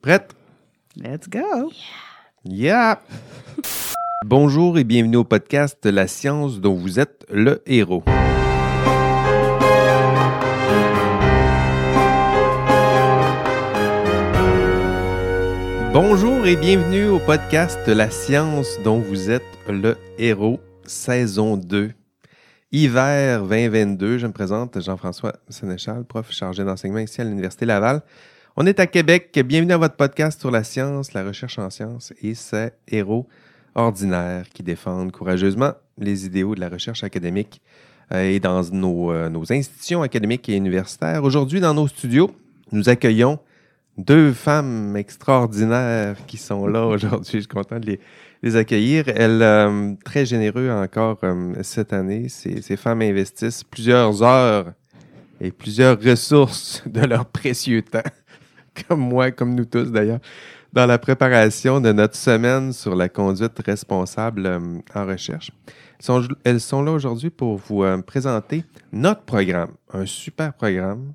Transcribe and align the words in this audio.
Prête? 0.00 0.32
Let's 0.94 1.28
go! 1.28 1.72
Yeah! 2.44 3.00
Bonjour 4.24 4.78
et 4.78 4.84
bienvenue 4.84 5.16
au 5.16 5.24
podcast 5.24 5.84
La 5.86 6.06
science 6.06 6.60
dont 6.60 6.74
vous 6.74 7.00
êtes 7.00 7.26
le 7.28 7.62
héros. 7.66 8.04
Bonjour 15.92 16.46
et 16.46 16.54
bienvenue 16.54 17.06
au 17.08 17.18
podcast 17.18 17.80
La 17.88 18.08
science 18.12 18.78
dont 18.84 19.00
vous 19.00 19.30
êtes 19.30 19.42
le 19.68 19.96
héros, 20.16 20.60
saison 20.84 21.56
2. 21.56 21.90
Hiver 22.70 23.42
2022, 23.42 24.18
je 24.18 24.28
me 24.28 24.32
présente 24.32 24.80
Jean-François 24.80 25.32
Sénéchal, 25.48 26.04
prof 26.04 26.30
chargé 26.30 26.62
d'enseignement 26.62 27.00
ici 27.00 27.20
à 27.20 27.24
l'Université 27.24 27.66
Laval. 27.66 28.02
On 28.60 28.66
est 28.66 28.80
à 28.80 28.88
Québec. 28.88 29.38
Bienvenue 29.46 29.72
à 29.72 29.76
votre 29.76 29.94
podcast 29.94 30.40
sur 30.40 30.50
la 30.50 30.64
science, 30.64 31.12
la 31.12 31.22
recherche 31.22 31.60
en 31.60 31.70
sciences 31.70 32.12
et 32.20 32.34
ces 32.34 32.70
héros 32.88 33.28
ordinaires 33.76 34.46
qui 34.52 34.64
défendent 34.64 35.12
courageusement 35.12 35.74
les 35.96 36.26
idéaux 36.26 36.56
de 36.56 36.60
la 36.60 36.68
recherche 36.68 37.04
académique 37.04 37.62
euh, 38.12 38.28
et 38.28 38.40
dans 38.40 38.64
nos, 38.72 39.12
euh, 39.12 39.28
nos 39.28 39.52
institutions 39.52 40.02
académiques 40.02 40.48
et 40.48 40.56
universitaires. 40.56 41.22
Aujourd'hui, 41.22 41.60
dans 41.60 41.72
nos 41.72 41.86
studios, 41.86 42.32
nous 42.72 42.88
accueillons 42.88 43.38
deux 43.96 44.32
femmes 44.32 44.96
extraordinaires 44.96 46.16
qui 46.26 46.36
sont 46.36 46.66
là 46.66 46.84
aujourd'hui. 46.88 47.34
Je 47.34 47.38
suis 47.38 47.46
content 47.46 47.78
de 47.78 47.86
les, 47.86 48.00
les 48.42 48.56
accueillir. 48.56 49.04
Elles, 49.06 49.40
euh, 49.40 49.94
très 50.04 50.26
généreux 50.26 50.68
encore 50.68 51.18
euh, 51.22 51.54
cette 51.62 51.92
année. 51.92 52.28
Ces, 52.28 52.60
ces 52.62 52.76
femmes 52.76 53.02
investissent 53.02 53.62
plusieurs 53.62 54.20
heures 54.24 54.72
et 55.40 55.52
plusieurs 55.52 56.00
ressources 56.02 56.82
de 56.86 57.00
leur 57.06 57.26
précieux 57.26 57.82
temps, 57.82 58.00
comme 58.88 59.00
moi, 59.00 59.30
comme 59.30 59.54
nous 59.54 59.64
tous 59.64 59.90
d'ailleurs, 59.90 60.20
dans 60.72 60.86
la 60.86 60.98
préparation 60.98 61.80
de 61.80 61.92
notre 61.92 62.16
semaine 62.16 62.72
sur 62.72 62.94
la 62.94 63.08
conduite 63.08 63.58
responsable 63.64 64.46
euh, 64.46 64.60
en 64.94 65.06
recherche. 65.06 65.50
Elles 66.44 66.60
sont, 66.60 66.82
là 66.82 66.92
aujourd'hui 66.92 67.30
pour 67.30 67.56
vous 67.56 67.82
euh, 67.82 68.00
présenter 68.02 68.64
notre 68.92 69.22
programme, 69.22 69.72
un 69.92 70.06
super 70.06 70.52
programme 70.52 71.12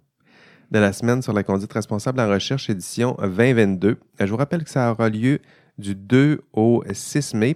de 0.72 0.80
la 0.80 0.92
semaine 0.92 1.22
sur 1.22 1.34
la 1.34 1.44
conduite 1.44 1.72
responsable 1.72 2.20
en 2.20 2.28
recherche 2.30 2.70
édition 2.70 3.16
2022. 3.22 3.90
Euh, 3.90 3.96
Je 4.20 4.26
vous 4.26 4.38
rappelle 4.38 4.64
que 4.64 4.70
ça 4.70 4.92
aura 4.92 5.10
lieu 5.10 5.40
du 5.78 5.96
2 5.96 6.42
au 6.54 6.84
6 6.92 7.36
mai. 7.36 7.56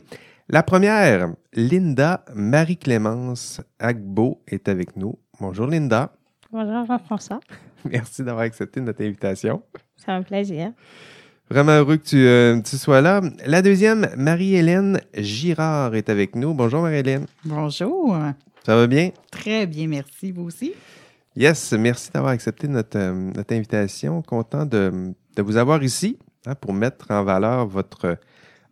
La 0.49 0.63
première, 0.63 1.27
Linda 1.53 2.23
Marie-Clémence 2.33 3.59
Agbo 3.79 4.41
est 4.47 4.69
avec 4.69 4.95
nous. 4.95 5.17
Bonjour 5.41 5.67
Linda. 5.67 6.13
Bonjour 6.51 6.85
Jean-François, 6.85 7.41
Merci 7.91 8.23
d'avoir 8.23 8.43
accepté 8.43 8.81
notre 8.81 9.03
invitation. 9.03 9.61
c'est 9.97 10.11
un 10.11 10.21
plaisir. 10.23 10.71
Vraiment 11.49 11.73
heureux 11.73 11.97
que 11.97 12.03
tu, 12.03 12.17
euh, 12.27 12.59
tu 12.61 12.77
sois 12.77 12.99
là. 13.01 13.21
La 13.45 13.61
deuxième, 13.61 14.09
Marie-Hélène 14.17 14.99
Girard 15.15 15.95
est 15.95 16.09
avec 16.09 16.35
nous. 16.35 16.53
Bonjour 16.53 16.81
Marie-Hélène. 16.81 17.25
Bonjour! 17.45 18.17
Ça 18.65 18.75
va 18.75 18.85
bien? 18.87 19.11
Très 19.31 19.65
bien, 19.65 19.87
merci. 19.87 20.31
Vous 20.33 20.43
aussi? 20.43 20.73
Yes, 21.37 21.71
merci 21.73 22.11
d'avoir 22.11 22.33
accepté 22.33 22.67
notre, 22.67 22.97
euh, 22.97 23.13
notre 23.13 23.53
invitation. 23.55 24.21
Content 24.21 24.65
de, 24.65 25.13
de 25.37 25.41
vous 25.41 25.55
avoir 25.55 25.81
ici 25.83 26.17
hein, 26.45 26.55
pour 26.55 26.73
mettre 26.73 27.11
en 27.11 27.23
valeur 27.23 27.65
votre, 27.67 28.17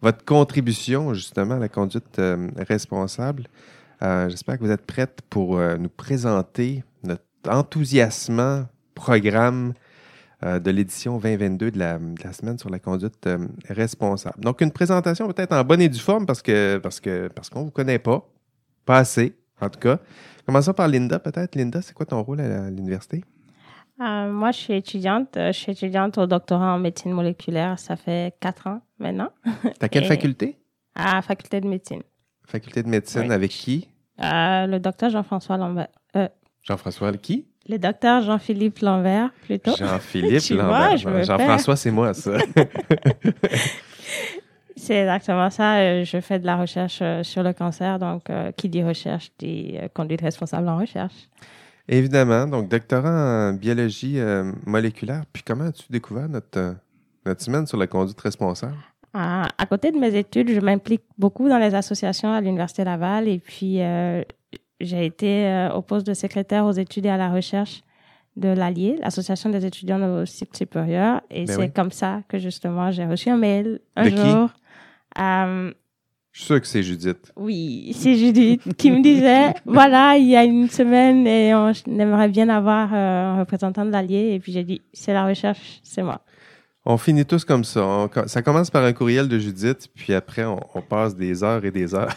votre 0.02 0.26
contribution 0.26 1.14
justement 1.14 1.56
à 1.56 1.60
la 1.60 1.70
conduite 1.70 2.20
euh, 2.20 2.50
responsable. 2.58 3.48
Euh, 4.02 4.28
J'espère 4.30 4.58
que 4.58 4.64
vous 4.66 4.72
êtes 4.72 4.86
prête 4.86 5.22
pour 5.30 5.58
euh, 5.58 5.78
nous 5.78 5.90
présenter 5.90 6.84
notre 7.04 7.24
enthousiasmant 7.48 8.66
programme 8.96 9.74
euh, 10.44 10.60
de 10.60 10.72
l'édition 10.72 11.18
2022 11.20 11.72
de 11.72 11.80
la, 11.80 12.00
de 12.00 12.24
la 12.24 12.34
semaine 12.34 12.58
sur 12.58 12.70
la 12.70 12.80
conduite 12.80 13.28
euh, 13.28 13.48
responsable. 13.70 14.40
Donc, 14.40 14.62
une 14.62 14.72
présentation 14.72 15.28
peut-être 15.32 15.54
en 15.54 15.64
bonne 15.64 15.82
et 15.82 15.90
due 15.90 16.00
forme 16.00 16.26
parce 16.26 16.42
que 16.42 16.78
parce 16.80 17.00
que 17.00 17.28
parce 17.28 17.50
qu'on 17.50 17.64
vous 17.64 17.72
connaît 17.72 18.00
pas, 18.00 18.28
pas 18.86 18.98
assez 18.98 19.36
en 19.62 19.70
tout 19.70 19.80
cas. 19.80 20.00
Commençons 20.46 20.74
par 20.74 20.88
Linda 20.88 21.20
peut-être. 21.20 21.56
Linda, 21.56 21.82
c'est 21.82 21.94
quoi 21.94 22.06
ton 22.06 22.22
rôle 22.22 22.42
à 22.42 22.70
l'université? 22.70 23.24
Euh, 24.02 24.30
moi, 24.32 24.52
je 24.52 24.58
suis 24.58 24.74
étudiante. 24.74 25.30
Je 25.36 25.52
suis 25.54 25.72
étudiante 25.72 26.18
au 26.18 26.26
doctorat 26.28 26.74
en 26.76 26.80
médecine 26.80 27.14
moléculaire. 27.14 27.80
Ça 27.80 27.96
fait 27.96 28.36
quatre 28.42 28.68
ans 28.68 28.82
maintenant, 29.00 29.30
T'as 29.80 29.88
quelle 29.88 30.04
Et- 30.04 30.08
faculté? 30.08 30.58
à 30.96 31.16
la 31.16 31.22
faculté 31.22 31.60
de 31.62 31.68
médecine. 31.68 32.04
Faculté 32.46 32.84
de 32.84 32.90
médecine 32.90 33.24
Oui. 33.28 33.32
avec 33.34 33.52
qui? 33.52 33.90
Euh, 34.22 34.68
le 34.68 34.80
docteur 34.80 35.10
Jean-François 35.10 35.58
Lambert. 35.58 35.88
euh, 36.16 36.28
Jean-François 36.62 37.12
qui? 37.14 37.48
Le 37.68 37.78
docteur 37.78 38.22
Jean-Philippe 38.22 38.80
Lambert, 38.80 39.32
plutôt. 39.44 39.76
Jean-Philippe 39.76 40.50
Lambert. 40.58 40.98
Jean-François, 41.24 41.76
c'est 41.76 41.92
moi, 41.92 42.14
ça. 42.14 42.38
C'est 44.78 44.96
exactement 44.98 45.50
ça. 45.50 45.78
Euh, 45.78 46.04
Je 46.04 46.20
fais 46.20 46.38
de 46.38 46.46
la 46.46 46.58
recherche 46.58 47.00
euh, 47.02 47.24
sur 47.24 47.44
le 47.44 47.54
cancer. 47.54 47.98
Donc, 47.98 48.30
euh, 48.30 48.52
qui 48.52 48.68
dit 48.70 48.84
recherche 48.84 49.32
dit 49.40 49.78
conduite 49.94 50.22
responsable 50.22 50.68
en 50.68 50.78
recherche. 50.78 51.30
Évidemment. 51.88 52.46
Donc, 52.46 52.68
doctorat 52.70 53.50
en 53.50 53.54
biologie 53.54 54.20
euh, 54.20 54.52
moléculaire. 54.66 55.24
Puis, 55.32 55.44
comment 55.44 55.66
as-tu 55.66 55.86
découvert 55.90 56.28
notre, 56.28 56.76
notre 57.26 57.42
semaine 57.42 57.66
sur 57.66 57.78
la 57.78 57.88
conduite 57.88 58.20
responsable? 58.20 58.76
À, 59.14 59.48
à 59.58 59.66
côté 59.66 59.92
de 59.92 59.98
mes 59.98 60.14
études, 60.14 60.52
je 60.52 60.60
m'implique 60.60 61.04
beaucoup 61.18 61.48
dans 61.48 61.58
les 61.58 61.74
associations 61.74 62.34
à 62.34 62.42
l'Université 62.42 62.84
Laval 62.84 63.30
et 63.30 63.40
puis 63.40 63.82
euh, 63.82 64.24
j'ai 64.80 65.06
été 65.06 65.46
euh, 65.48 65.72
au 65.74 65.82
poste 65.82 66.06
de 66.08 66.14
secrétaire 66.14 66.66
aux 66.66 66.72
études 66.72 67.06
et 67.06 67.10
à 67.10 67.18
la 67.18 67.30
recherche 67.32 67.82
de 68.36 68.50
l'Allier, 68.50 68.98
l'Association 69.02 69.50
des 69.50 69.66
étudiants 69.66 70.02
au 70.22 70.26
cycle 70.26 70.56
supérieur. 70.58 71.22
Et 71.32 71.46
Ben 71.46 71.54
c'est 71.56 71.62
oui. 71.62 71.72
comme 71.72 71.92
ça 71.92 72.22
que 72.28 72.38
justement 72.38 72.92
j'ai 72.92 73.06
reçu 73.06 73.30
un 73.30 73.38
mail 73.38 73.80
un 73.96 74.04
De 74.06 74.10
qui? 74.10 74.16
jour. 74.18 74.50
Euh, 75.20 75.72
Je 76.34 76.40
suis 76.40 76.46
sûr 76.48 76.60
que 76.60 76.68
c'est 76.68 76.84
Judith. 76.84 77.32
oui, 77.38 77.92
c'est 77.96 78.16
Judith 78.16 78.76
qui 78.76 78.92
me 78.92 79.02
disait, 79.02 79.54
voilà, 79.66 80.18
il 80.18 80.26
y 80.28 80.36
a 80.36 80.44
une 80.44 80.68
semaine 80.70 81.26
et 81.26 81.56
on 81.56 81.72
aimerait 81.98 82.28
bien 82.28 82.50
avoir 82.50 82.94
euh, 82.94 82.98
un 83.36 83.40
représentant 83.40 83.86
de 83.86 83.92
l'Allier. 83.92 84.34
Et 84.34 84.40
puis 84.42 84.52
j'ai 84.52 84.66
dit, 84.66 84.82
c'est 84.92 85.14
la 85.14 85.26
recherche, 85.26 85.80
c'est 85.84 86.04
moi. 86.04 86.22
On 86.88 86.98
finit 86.98 87.26
tous 87.26 87.46
comme 87.46 87.64
ça. 87.64 87.84
On 87.86 88.08
co- 88.10 88.28
ça 88.28 88.42
commence 88.42 88.70
par 88.70 88.84
un 88.84 88.92
courriel 88.94 89.28
de 89.30 89.40
Judith, 89.40 89.88
puis 89.96 90.14
après, 90.14 90.44
on, 90.44 90.60
on 90.76 90.82
passe 90.82 91.16
des 91.16 91.42
heures 91.44 91.64
et 91.64 91.72
des 91.72 91.96
heures 91.96 92.14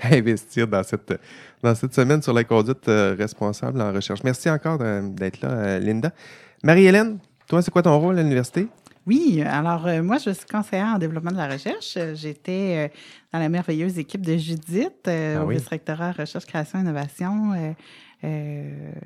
à 0.00 0.08
investir 0.14 0.66
dans 0.66 0.82
cette, 0.82 1.18
dans 1.62 1.74
cette 1.74 1.94
semaine 1.94 2.22
sur 2.22 2.32
la 2.32 2.44
conduite 2.44 2.88
euh, 2.88 3.14
responsable 3.18 3.80
en 3.80 3.92
recherche. 3.92 4.22
Merci 4.24 4.50
encore 4.50 4.78
d'être 4.78 5.40
là, 5.42 5.50
euh, 5.50 5.78
Linda. 5.78 6.12
Marie-Hélène, 6.62 7.18
toi, 7.46 7.62
c'est 7.62 7.70
quoi 7.70 7.82
ton 7.82 7.98
rôle 7.98 8.18
à 8.18 8.22
l'université? 8.22 8.68
Oui, 9.06 9.42
alors 9.42 9.86
euh, 9.86 10.02
moi, 10.02 10.18
je 10.18 10.30
suis 10.30 10.46
conseillère 10.46 10.94
en 10.94 10.98
développement 10.98 11.32
de 11.32 11.36
la 11.36 11.48
recherche. 11.48 11.96
J'étais 12.14 12.90
euh, 12.92 12.98
dans 13.32 13.38
la 13.38 13.48
merveilleuse 13.48 13.98
équipe 13.98 14.24
de 14.24 14.36
Judith 14.36 15.08
euh, 15.08 15.38
Ah 15.40 15.44
au 15.44 15.48
vice-rectorat 15.48 16.12
recherche, 16.12 16.44
création, 16.44 16.78
innovation. 16.78 17.74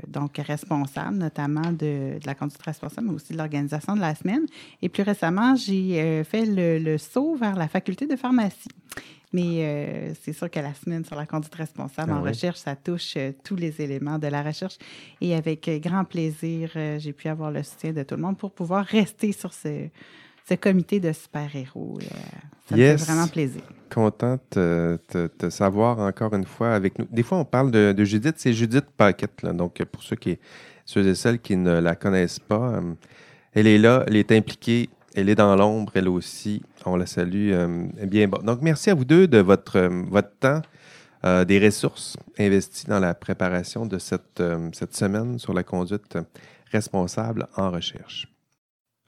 donc 0.09 0.37
responsable 0.39 1.17
notamment 1.17 1.71
de, 1.71 2.19
de 2.19 2.27
la 2.27 2.34
conduite 2.34 2.61
responsable, 2.61 3.07
mais 3.09 3.15
aussi 3.15 3.33
de 3.33 3.39
l'organisation 3.39 3.95
de 3.95 4.01
la 4.01 4.15
semaine. 4.15 4.45
Et 4.83 4.89
plus 4.89 5.05
récemment, 5.05 5.55
j'ai 5.55 6.25
fait 6.25 6.45
le, 6.45 6.79
le 6.79 6.99
saut 6.99 7.37
vers 7.37 7.55
la 7.55 7.69
faculté 7.69 8.07
de 8.07 8.17
pharmacie. 8.17 8.69
Mais 9.34 9.43
euh, 9.65 10.15
c'est 10.22 10.33
sûr 10.33 10.49
que 10.49 10.61
la 10.61 10.72
semaine 10.75 11.05
sur 11.05 11.17
la 11.17 11.27
conduite 11.27 11.55
responsable 11.56 12.12
Ah 12.15 12.19
en 12.19 12.22
oui. 12.22 12.31
recherche, 12.31 12.59
ça 12.59 12.77
touche 12.77 13.15
euh, 13.17 13.33
tous 13.43 13.56
les 13.56 13.81
éléments 13.83 14.19
de 14.19 14.28
la 14.28 14.43
recherche. 14.43 14.78
Et 15.21 15.34
avec 15.34 15.67
euh, 15.69 15.78
grand 15.81 16.05
plaisir, 16.05 16.71
j'ai 16.99 17.12
pu 17.12 17.28
avoir 17.28 17.50
le 17.50 17.62
soutien 17.62 17.93
de 17.93 18.03
tout 18.05 18.15
le 18.15 18.22
monde 18.22 18.39
pour 18.39 18.53
pouvoir 18.53 18.84
rester 18.87 19.33
sur 19.33 19.53
ce, 19.53 19.89
ce 20.49 20.55
comité 20.55 21.00
de 21.00 21.12
super-héros. 21.12 21.99
Ça 22.69 22.77
Yes. 22.77 22.93
me 22.93 22.99
fait 22.99 23.12
vraiment 23.12 23.28
plaisir. 23.28 23.62
Content 23.93 24.39
de 24.53 24.99
te, 25.09 25.27
te 25.27 25.51
savoir 25.51 25.99
encore 25.99 26.33
une 26.34 26.47
fois 26.47 26.72
avec 26.75 26.99
nous. 26.99 27.06
Des 27.11 27.22
fois, 27.25 27.39
on 27.39 27.45
parle 27.45 27.71
de, 27.72 27.93
de 27.93 28.05
Judith, 28.05 28.37
c'est 28.39 28.53
Judith 28.55 28.87
Paquette. 28.97 29.43
Là. 29.43 29.53
Donc, 29.53 29.83
pour 29.84 30.03
ceux, 30.03 30.16
qui, 30.16 30.39
ceux 30.87 31.06
et 31.06 31.15
celles 31.15 31.41
qui 31.41 31.56
ne 31.56 31.78
la 31.81 31.95
connaissent 31.97 32.39
pas, 32.39 32.81
elle 33.53 33.66
est 33.66 33.78
là, 33.78 34.05
elle 34.06 34.16
est 34.16 34.33
impliquée, 34.33 34.89
elle 35.15 35.29
est 35.29 35.34
dans 35.34 35.55
l'ombre, 35.57 35.93
elle 35.95 36.09
aussi. 36.09 36.63
On 36.84 36.97
la 36.97 37.07
salue 37.07 37.53
euh, 37.53 37.87
bien. 38.07 38.28
Donc, 38.28 38.61
merci 38.63 38.91
à 38.91 38.95
vous 38.95 39.05
deux 39.05 39.28
de 39.28 39.39
votre, 39.39 39.77
euh, 39.77 40.03
votre 40.09 40.37
temps, 40.39 40.61
euh, 41.25 41.45
des 41.45 41.65
ressources 41.65 42.16
investies 42.39 42.87
dans 42.87 43.01
la 43.01 43.15
préparation 43.15 43.87
de 43.87 43.99
cette, 43.99 44.43
cette 44.72 44.95
semaine 44.95 45.39
sur 45.39 45.55
la 45.55 45.63
conduite 45.63 46.19
responsable 46.71 47.47
en 47.57 47.71
recherche. 47.71 48.28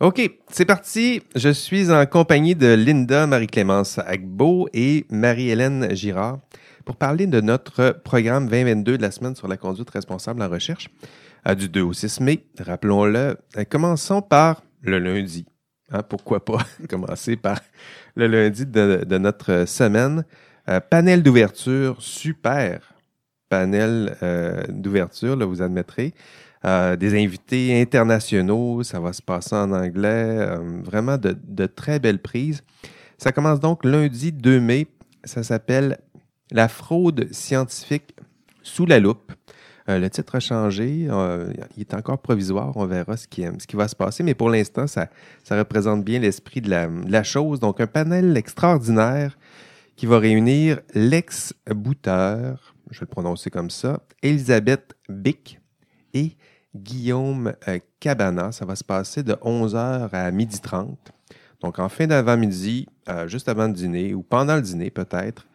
OK, 0.00 0.31
c'est 0.50 0.64
parti. 0.64 1.23
Je 1.35 1.49
suis 1.49 1.91
en 1.91 2.05
compagnie 2.06 2.55
de 2.55 2.75
Linda 2.75 3.26
Marie-Clémence 3.26 3.99
Agbo 3.99 4.69
et 4.73 5.06
Marie-Hélène 5.11 5.94
Girard 5.94 6.38
pour 6.85 6.97
parler 6.97 7.26
de 7.26 7.41
notre 7.41 7.99
programme 8.05 8.49
2022 8.49 8.99
de 8.99 9.02
la 9.02 9.11
semaine 9.11 9.35
sur 9.35 9.49
la 9.49 9.56
conduite 9.56 9.91
responsable 9.91 10.43
en 10.43 10.49
recherche 10.49 10.91
du 11.56 11.69
2 11.69 11.81
au 11.81 11.93
6 11.94 12.20
mai. 12.20 12.44
Rappelons-le. 12.59 13.38
Commençons 13.70 14.20
par 14.20 14.62
le 14.82 14.99
lundi. 14.99 15.47
Hein, 15.93 16.03
pourquoi 16.03 16.44
pas 16.44 16.59
commencer 16.88 17.37
par 17.37 17.61
le 18.17 18.27
lundi 18.27 18.67
de, 18.67 19.19
notre 19.19 19.67
semaine. 19.67 20.25
Euh, 20.69 20.81
panel 20.81 21.23
d'ouverture, 21.23 21.97
super 22.03 22.81
panel 23.49 24.17
euh, 24.23 24.62
d'ouverture, 24.69 25.37
là, 25.37 25.47
vous 25.47 25.62
admettrez. 25.62 26.12
euh, 26.65 26.97
des 26.97 27.15
invités 27.23 27.81
internationaux. 27.81 28.83
Ça 28.83 28.99
va 29.00 29.12
se 29.12 29.23
passer 29.23 29.55
en 29.55 29.71
anglais. 29.73 30.09
euh, 30.41 30.81
vraiment 30.83 31.17
de, 31.19 31.37
de 31.47 31.67
très 31.67 32.00
belles 32.00 32.21
prises. 32.21 32.62
Ça 33.19 33.31
commence 33.33 33.61
donc 33.61 33.85
lundi 33.85 34.33
2 34.33 34.61
mai. 34.61 34.88
Ça 35.25 35.43
s'appelle 35.44 35.99
La 36.50 36.69
fraude 36.69 37.29
scientifique 37.33 38.17
sous 38.62 38.87
la 38.87 38.99
loupe. 38.99 39.33
Euh, 39.88 39.99
le 39.99 40.11
titre 40.11 40.35
a 40.35 40.41
changé. 40.41 41.06
euh, 41.09 41.53
il 41.77 41.83
est 41.83 41.94
encore 41.94 42.19
provisoire. 42.19 42.77
On 42.77 42.87
verra 42.87 43.17
ce 43.17 43.29
qui, 43.29 43.44
ce 43.59 43.67
qui 43.67 43.77
va 43.77 43.88
se 43.88 43.94
passer. 43.94 44.23
Mais 44.23 44.35
pour 44.35 44.50
l'instant, 44.50 44.87
ça, 44.87 45.09
représente 45.50 46.05
bien 46.05 46.19
l'esprit 46.19 46.61
de 46.61 46.71
la, 46.71 47.23
chose. 47.23 47.61
Donc, 47.61 47.81
un 47.81 47.87
panel 47.87 48.37
extraordinaire 48.37 49.38
qui 49.94 50.06
va 50.06 50.19
réunir 50.19 50.81
l'ex-bouteur, 50.94 52.75
je 52.91 53.00
vais 53.00 53.06
le 53.06 53.11
prononcer 53.11 53.50
comme 53.50 53.71
ça, 53.71 54.00
Elisabeth 54.23 54.94
Bick 55.09 55.61
et 56.12 56.37
Guillaume 56.75 57.55
euh, 57.69 57.79
Cabana. 58.00 58.53
Ça 58.53 58.65
va 58.65 58.77
se 58.77 58.85
passer 58.85 59.23
de 59.23 59.35
11h 59.35 60.11
à 60.12 60.31
12h30. 60.31 60.97
Donc, 61.61 61.79
en 61.79 61.88
fin 61.88 62.06
d'avant-midi, 62.06 62.87
juste 63.27 63.49
avant 63.49 63.67
le 63.67 63.73
dîner 63.73 64.12
ou 64.12 64.23
pendant 64.23 64.56
le 64.56 64.62
dîner 64.62 64.91
peut-être. 64.91 65.47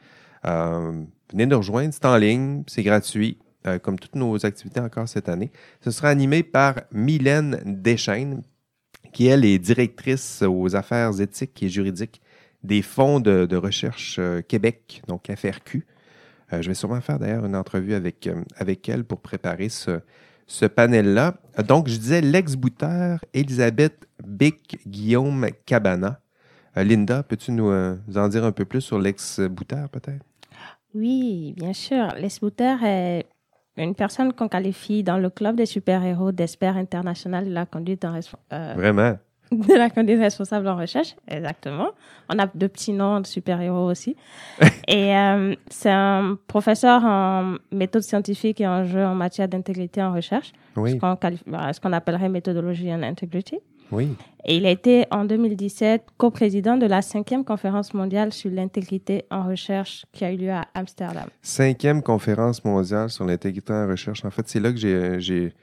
Venez 0.44 1.46
nous 1.46 1.58
rejoindre, 1.58 1.94
c'est 1.94 2.06
en 2.06 2.18
ligne, 2.18 2.64
c'est 2.66 2.82
gratuit, 2.82 3.38
euh, 3.68 3.78
comme 3.78 4.00
toutes 4.00 4.16
nos 4.16 4.44
activités 4.44 4.80
encore 4.80 5.08
cette 5.08 5.30
année. 5.30 5.52
Ce 5.82 5.92
sera 5.92 6.10
animé 6.10 6.42
par 6.42 6.82
Mylène 6.92 7.62
Deschaines, 7.64 8.42
qui 9.14 9.28
elle 9.28 9.46
est 9.46 9.60
directrice 9.60 10.42
aux 10.42 10.76
affaires 10.76 11.22
éthiques 11.22 11.62
et 11.62 11.70
juridiques 11.70 12.24
des 12.64 12.82
fonds 12.82 13.20
de, 13.20 13.56
recherche 13.56 14.18
euh, 14.18 14.42
Québec, 14.42 15.04
donc 15.08 15.32
FRQ. 15.32 15.86
Euh, 16.54 16.64
je 16.64 16.70
vais 16.70 16.74
sûrement 16.74 17.02
faire 17.02 17.20
d'ailleurs 17.20 17.46
une 17.46 17.56
entrevue 17.56 17.94
avec, 17.94 18.28
avec 18.56 18.90
elle 18.90 19.04
pour 19.04 19.22
préparer 19.22 19.70
ce, 19.70 20.00
ce 20.48 20.66
panel-là. 20.66 21.36
Donc, 21.68 21.88
je 21.88 21.98
disais 21.98 22.22
l'ex-bouteur 22.22 23.24
Elisabeth 23.32 24.08
Bic 24.26 24.80
Guillaume 24.88 25.50
Cabana. 25.68 26.20
Linda, 26.76 27.22
peux-tu 27.22 27.52
nous, 27.52 27.72
en 27.72 28.28
dire 28.28 28.44
un 28.44 28.52
peu 28.52 28.66
plus 28.66 28.82
sur 28.82 28.98
l'ex-bouteur, 28.98 29.88
peut-être? 29.90 30.26
Oui, 30.96 31.54
bien 31.56 31.74
sûr. 31.74 32.08
Les 32.18 32.30
est 32.84 33.26
une 33.78 33.96
personne 33.96 34.34
qu'on 34.34 34.48
qualifie 34.48 35.04
dans 35.04 35.18
le 35.18 35.30
club 35.30 35.56
des 35.56 35.66
super-héros 35.66 36.32
d'experts 36.32 36.78
international 36.78 37.46
de 37.46 37.54
la 37.54 37.66
conduite 37.66 38.04
en 38.06 38.20
euh, 38.54 38.74
Vraiment? 38.76 39.18
de 39.52 39.74
la 39.74 39.90
conduite 39.90 40.20
responsable 40.20 40.68
en 40.68 40.78
recherche, 40.78 41.16
exactement. 41.28 41.90
On 42.30 42.40
a 42.40 42.48
de 42.54 42.68
petits 42.68 42.94
noms 42.94 43.20
de 43.20 43.28
super-héros 43.28 43.90
aussi. 43.90 44.16
et 44.88 45.16
euh, 45.16 45.56
c'est 45.70 45.92
un 45.92 46.38
professeur 46.48 47.04
en 47.04 47.56
méthode 47.72 48.04
scientifique 48.04 48.62
et 48.62 48.68
en 48.68 48.86
jeu 48.86 49.04
en 49.04 49.16
matière 49.16 49.50
d'intégrité 49.50 50.02
en 50.02 50.14
recherche, 50.14 50.54
ce 50.76 50.80
Oui, 50.80 50.98
qu'on 50.98 51.18
bah, 51.48 51.74
ce 51.74 51.82
qu'on 51.82 51.92
appellerait 51.92 52.30
méthodologie 52.30 52.94
and 52.94 53.04
integrity. 53.04 53.60
Oui. 53.92 54.10
Et 54.46 54.58
il 54.58 54.66
a 54.66 54.72
été 54.72 55.06
en 55.12 55.26
2017 55.26 56.04
coprésident 56.18 56.76
de 56.78 56.88
la 56.88 57.02
cinquième 57.04 57.46
conférence 57.46 57.94
mondiale 57.94 58.34
sur 58.34 58.50
l'intégrité 58.50 59.26
en 59.30 59.44
recherche 59.48 60.06
qui 60.12 60.26
a 60.26 60.32
eu 60.32 60.38
lieu 60.38 60.52
à 60.52 60.66
Amsterdam. 60.74 61.26
Cinquième 61.44 62.02
conférence 62.02 62.64
mondiale 62.66 63.10
sur 63.10 63.26
l'intégrité 63.26 63.72
en 63.74 63.88
recherche. 63.88 64.26
En 64.26 64.32
fait, 64.32 64.48
c'est 64.48 64.60
là 64.60 64.72
que 64.72 64.78
j'ai- 64.80 65.54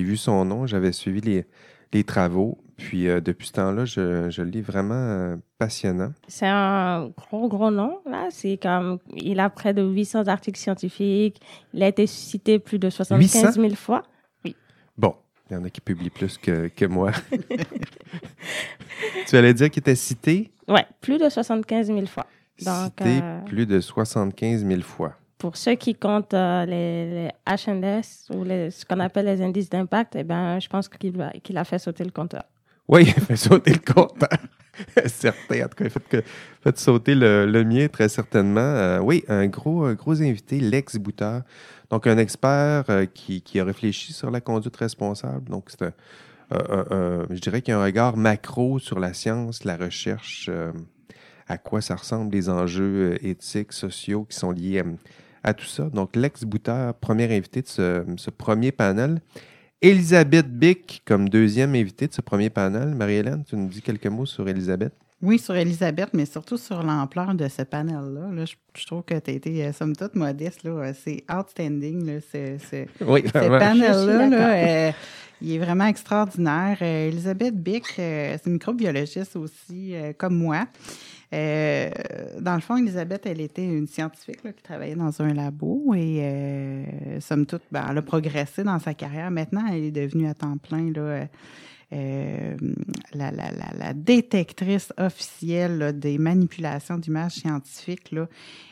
vu 0.00 0.16
son 0.16 0.44
nom. 0.44 0.66
J'avais 0.66 0.92
suivi 0.92 1.20
les, 1.20 1.46
les 1.92 2.04
travaux. 2.04 2.58
Puis, 2.76 3.08
euh, 3.08 3.20
depuis 3.22 3.46
ce 3.48 3.52
temps-là, 3.54 3.86
je, 3.86 4.28
je 4.30 4.42
le 4.42 4.50
lis 4.50 4.60
vraiment 4.60 4.94
euh, 4.94 5.36
passionnant. 5.58 6.12
C'est 6.28 6.46
un 6.46 7.08
gros, 7.16 7.48
gros 7.48 7.70
nom, 7.70 7.98
là. 8.08 8.28
C'est 8.30 8.58
comme, 8.62 8.98
il 9.16 9.40
a 9.40 9.48
près 9.48 9.72
de 9.72 9.82
800 9.82 10.28
articles 10.28 10.58
scientifiques. 10.60 11.40
Il 11.72 11.82
a 11.82 11.88
été 11.88 12.06
cité 12.06 12.58
plus 12.58 12.78
de 12.78 12.90
75 12.90 13.54
000 13.58 13.74
fois. 13.74 14.02
Il 15.50 15.54
y 15.54 15.56
en 15.56 15.64
a 15.64 15.70
qui 15.70 15.80
publient 15.80 16.10
plus 16.10 16.38
que, 16.38 16.68
que 16.68 16.84
moi. 16.86 17.12
tu 19.26 19.36
allais 19.36 19.54
dire 19.54 19.70
qu'il 19.70 19.80
était 19.80 19.94
cité? 19.94 20.50
Ouais, 20.68 20.86
plus 21.00 21.18
de 21.18 21.28
75 21.28 21.86
000 21.86 22.06
fois. 22.06 22.26
Donc, 22.64 22.84
cité 22.86 23.20
euh, 23.22 23.40
plus 23.42 23.66
de 23.66 23.80
75 23.80 24.64
000 24.66 24.80
fois. 24.82 25.14
pour 25.38 25.56
ceux 25.56 25.74
qui 25.74 25.94
comptent 25.94 26.34
euh, 26.34 26.64
les, 26.64 27.28
les 27.28 27.30
HNS 27.46 28.30
ou 28.34 28.42
les, 28.44 28.70
ce 28.70 28.84
qu'on 28.84 28.98
appelle 29.00 29.26
les 29.26 29.42
indices 29.42 29.68
d'impact, 29.68 30.16
eh 30.16 30.24
ben, 30.24 30.58
je 30.58 30.68
pense 30.68 30.88
qu'il 30.88 31.20
a 31.58 31.64
fait 31.64 31.78
sauter 31.78 32.04
le 32.04 32.10
compteur. 32.10 32.44
Oui, 32.88 33.02
il 33.02 33.10
a 33.10 33.14
fait 33.26 33.36
sauter 33.36 33.72
le 33.72 33.92
compteur. 33.92 34.28
Certain. 35.06 35.64
En 35.64 35.68
tout 35.68 35.74
cas, 35.76 35.84
il 35.84 35.86
a 35.86 35.90
fait, 35.90 36.08
que- 36.08 36.22
fait 36.62 36.78
sauter 36.78 37.14
le, 37.14 37.46
le 37.46 37.64
mien, 37.64 37.88
très 37.88 38.08
certainement. 38.08 38.60
Euh, 38.60 38.98
oui, 39.00 39.24
un 39.28 39.46
gros, 39.48 39.92
gros 39.94 40.20
invité, 40.22 40.60
Lex 40.60 40.96
Bouteur. 40.96 41.42
Donc, 41.90 42.06
un 42.06 42.18
expert 42.18 42.84
euh, 42.88 43.06
qui, 43.06 43.42
qui 43.42 43.60
a 43.60 43.64
réfléchi 43.64 44.12
sur 44.12 44.30
la 44.30 44.40
conduite 44.40 44.76
responsable. 44.76 45.48
Donc, 45.48 45.70
c'est 45.70 45.92
je 46.50 47.40
dirais 47.40 47.62
qu'il 47.62 47.72
y 47.72 47.74
a 47.74 47.80
un 47.80 47.84
regard 47.84 48.16
macro 48.16 48.78
sur 48.78 49.00
la 49.00 49.12
science, 49.12 49.64
la 49.64 49.76
recherche, 49.76 50.48
euh, 50.48 50.72
à 51.48 51.58
quoi 51.58 51.80
ça 51.80 51.96
ressemble, 51.96 52.34
les 52.34 52.48
enjeux 52.48 53.12
euh, 53.14 53.26
éthiques, 53.26 53.72
sociaux 53.72 54.24
qui 54.28 54.36
sont 54.36 54.50
liés 54.50 54.82
à 55.42 55.54
tout 55.54 55.66
ça. 55.66 55.88
Donc, 55.90 56.16
Lex 56.16 56.44
Bouteur, 56.44 56.94
premier 56.94 57.24
invité 57.36 57.62
de 57.62 57.68
ce, 57.68 58.04
ce 58.16 58.30
premier 58.30 58.72
panel. 58.72 59.20
Elisabeth 59.82 60.48
Bick 60.48 61.02
comme 61.04 61.28
deuxième 61.28 61.74
invitée 61.74 62.08
de 62.08 62.14
ce 62.14 62.20
premier 62.20 62.50
panel. 62.50 62.94
Marie-Hélène, 62.94 63.44
tu 63.44 63.56
nous 63.56 63.68
dis 63.68 63.82
quelques 63.82 64.06
mots 64.06 64.26
sur 64.26 64.48
Elisabeth? 64.48 64.94
Oui, 65.26 65.38
sur 65.40 65.56
Elisabeth, 65.56 66.10
mais 66.12 66.24
surtout 66.24 66.56
sur 66.56 66.82
l'ampleur 66.84 67.34
de 67.34 67.48
ce 67.48 67.62
panel-là. 67.62 68.30
Là, 68.32 68.44
je, 68.44 68.54
je 68.78 68.86
trouve 68.86 69.02
que 69.02 69.18
tu 69.18 69.30
as 69.30 69.34
été, 69.34 69.64
euh, 69.66 69.72
somme 69.72 69.96
toute, 69.96 70.14
modeste. 70.14 70.62
là. 70.62 70.70
Euh, 70.70 70.92
C'est 71.04 71.24
outstanding, 71.30 72.06
là, 72.06 72.20
ce, 72.20 72.56
ce- 72.70 73.04
Oui, 73.04 73.22
ce 73.26 73.30
vraiment. 73.36 73.58
panel-là. 73.58 74.28
Là, 74.28 74.50
euh, 74.54 74.92
il 75.42 75.52
est 75.52 75.58
vraiment 75.58 75.86
extraordinaire. 75.86 76.78
Euh, 76.80 77.08
Elisabeth 77.08 77.56
Bick, 77.60 77.84
euh, 77.98 78.36
c'est 78.36 78.46
une 78.46 78.52
microbiologiste 78.54 79.34
aussi, 79.34 79.96
euh, 79.96 80.12
comme 80.16 80.36
moi. 80.36 80.66
Euh, 81.34 81.90
dans 82.40 82.54
le 82.54 82.60
fond, 82.60 82.76
Elisabeth, 82.76 83.26
elle 83.26 83.40
était 83.40 83.64
une 83.64 83.88
scientifique 83.88 84.44
là, 84.44 84.52
qui 84.52 84.62
travaillait 84.62 84.94
dans 84.94 85.20
un 85.20 85.34
labo 85.34 85.92
et, 85.96 86.20
euh, 86.22 86.84
somme 87.20 87.46
toute, 87.46 87.62
ben, 87.72 87.84
elle 87.90 87.98
a 87.98 88.02
progressé 88.02 88.62
dans 88.62 88.78
sa 88.78 88.94
carrière. 88.94 89.30
Maintenant, 89.32 89.64
elle 89.68 89.82
est 89.82 89.90
devenue 89.90 90.28
à 90.28 90.34
temps 90.34 90.56
plein 90.56 90.92
là, 90.94 91.26
euh, 91.92 92.56
la, 93.14 93.30
la, 93.30 93.50
la, 93.50 93.72
la 93.78 93.92
détectrice 93.94 94.92
officielle 94.98 95.78
là, 95.78 95.92
des 95.92 96.18
manipulations 96.18 96.98
d'images 96.98 97.32
scientifiques. 97.34 98.10
Là. 98.10 98.26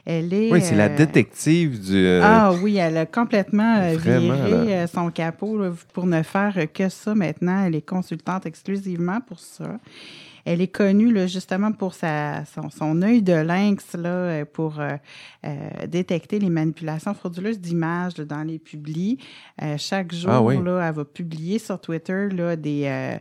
Elle 0.05 0.33
est. 0.33 0.51
Oui, 0.53 0.61
c'est 0.61 0.75
la 0.75 0.89
euh, 0.89 0.97
détective 0.97 1.81
du. 1.81 1.95
euh, 1.95 2.21
ah 2.25 2.53
oui, 2.61 2.77
elle 2.77 2.97
a 2.97 3.07
complètement 3.07 3.93
Vraiment, 3.95 4.35
viré 4.45 4.87
son 4.89 5.11
capot 5.11 5.59
là, 5.59 5.73
pour 5.93 6.07
ne 6.07 6.23
faire 6.23 6.67
que 6.73 6.89
ça 6.89 7.15
maintenant. 7.15 7.65
Elle 7.65 7.77
est 7.77 7.87
consultante 7.87 8.47
exclusivement 8.47 9.21
pour 9.21 9.39
ça. 9.39 9.79
Elle 10.45 10.61
est 10.61 10.69
connue 10.69 11.13
là, 11.13 11.27
justement 11.27 11.73
pour 11.73 11.95
sa, 11.95 12.45
son, 12.45 12.71
son 12.71 13.01
œil 13.03 13.23
de 13.23 13.33
lynx 13.33 13.95
là, 13.95 14.09
euh, 14.09 14.45
pour 14.45 14.79
euh, 14.81 14.97
euh, 15.47 15.87
détecter 15.87 16.39
les 16.39 16.51
manipulations 16.51 17.15
frauduleuses 17.15 17.59
d'images 17.59 18.15
dans 18.15 18.43
les 18.43 18.59
publis. 18.59 19.19
Euh, 19.63 19.77
chaque 19.79 20.13
jour, 20.13 20.31
Ah 20.31 20.43
oui. 20.43 20.63
là, 20.63 20.87
elle 20.89 20.95
va 20.95 21.05
publier 21.05 21.59
sur 21.59 21.81
Twitter 21.81 22.29
là, 22.31 22.57
des, 22.57 22.85
euh, 22.87 23.19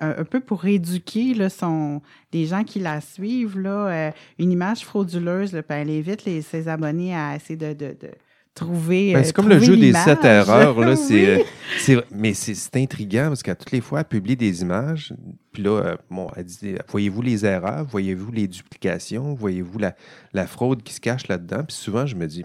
un, 0.00 0.14
un 0.18 0.24
peu 0.24 0.40
pour 0.40 0.64
éduquer 0.64 1.34
là, 1.34 1.48
son, 1.48 2.02
les 2.32 2.46
gens 2.46 2.64
qui 2.64 2.80
la 2.80 3.00
suivent, 3.00 3.58
là, 3.58 4.12
une 4.38 4.50
image 4.50 4.84
frauduleuse. 4.84 5.52
Là, 5.52 5.62
puis 5.62 5.76
elle 5.78 5.90
invite 5.90 6.24
les, 6.24 6.42
ses 6.42 6.68
abonnés 6.68 7.14
à 7.14 7.36
essayer 7.36 7.56
de, 7.56 7.72
de, 7.72 7.96
de 8.00 8.10
trouver. 8.54 9.12
ben, 9.12 9.20
euh, 9.20 9.22
c'est 9.24 9.32
comme 9.34 9.48
le 9.48 9.58
jeu 9.58 9.76
des 9.76 9.92
sept 9.92 10.24
erreurs. 10.24 10.78
Là, 10.80 10.90
Oui. 10.98 11.42
c'est, 11.78 11.96
euh, 11.96 12.00
mais 12.10 12.34
c'est, 12.34 12.54
c'est 12.54 12.76
intriguant 12.76 13.28
parce 13.28 13.42
qu'à 13.42 13.54
toutes 13.54 13.72
les 13.72 13.80
fois, 13.80 14.00
elle 14.00 14.04
publie 14.06 14.36
des 14.36 14.62
images. 14.62 15.12
Puis 15.52 15.62
là, 15.62 15.70
euh, 15.70 15.96
bon, 16.10 16.28
elle 16.36 16.44
dit 16.44 16.74
Voyez-vous 16.88 17.22
les 17.22 17.44
erreurs 17.44 17.84
Voyez-vous 17.84 18.30
les 18.32 18.46
duplications 18.48 19.34
Voyez-vous 19.34 19.78
la, 19.78 19.94
la 20.32 20.46
fraude 20.46 20.82
qui 20.82 20.94
se 20.94 21.00
cache 21.00 21.28
là-dedans 21.28 21.64
Puis 21.64 21.76
souvent, 21.76 22.06
je 22.06 22.14
me 22.16 22.26
dis 22.26 22.44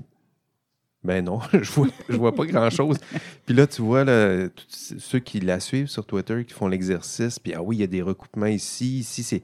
Ben 1.03 1.23
non, 1.23 1.39
je 1.53 1.71
vois, 1.71 1.87
je 2.09 2.15
vois 2.17 2.33
pas 2.35 2.45
grand-chose. 2.45 2.97
Puis 3.45 3.55
là, 3.55 3.67
tu 3.67 3.81
vois 3.81 4.03
là, 4.03 4.47
ceux 4.67 5.19
qui 5.19 5.39
la 5.39 5.59
suivent 5.59 5.87
sur 5.87 6.05
Twitter 6.05 6.43
qui 6.45 6.53
font 6.53 6.67
l'exercice. 6.67 7.39
Puis 7.39 7.53
ah 7.53 7.61
oui, 7.61 7.77
il 7.77 7.79
y 7.79 7.83
a 7.83 7.87
des 7.87 8.01
recoupements 8.01 8.47
ici. 8.47 8.99
Ici, 8.99 9.23
c'est. 9.23 9.41